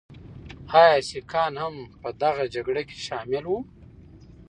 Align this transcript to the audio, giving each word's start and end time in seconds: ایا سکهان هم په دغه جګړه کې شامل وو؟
ایا 0.81 0.97
سکهان 1.09 1.53
هم 1.63 1.75
په 2.01 2.09
دغه 2.21 2.43
جګړه 2.55 2.81
کې 2.89 2.97
شامل 3.07 3.43
وو؟ 3.47 3.59